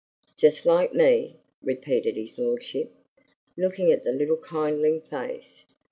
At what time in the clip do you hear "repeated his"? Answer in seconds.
1.61-2.39